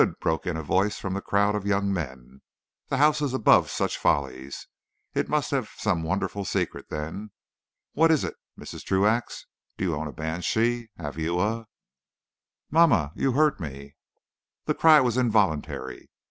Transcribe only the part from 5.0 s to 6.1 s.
It must have some